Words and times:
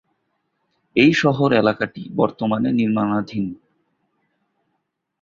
এই 0.95 1.11
শহর 1.13 1.49
এলাকাটি 1.53 2.03
বর্তমানে 2.15 2.69
নির্মাণাধী। 2.71 3.41